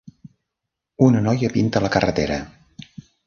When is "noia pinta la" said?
1.27-1.93